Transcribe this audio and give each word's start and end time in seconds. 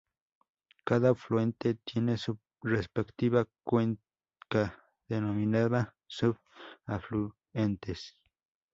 Cada 0.83 1.09
afluente 1.11 1.75
tiene 1.75 2.17
su 2.17 2.39
respectiva 2.63 3.47
cuenca, 3.63 4.01
denominada 5.07 5.95
sub-afluentes. 6.07 8.17